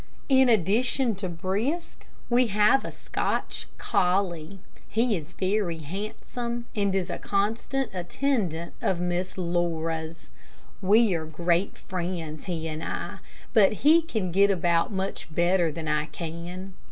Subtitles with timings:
[0.29, 4.57] In addition to Brisk we have a Scotch collie.
[4.89, 10.31] He is very handsome, and is a constant attendant of Miss Laura's.
[10.81, 13.19] We are great friends, he and I,
[13.53, 16.73] but he can get about much better than I can.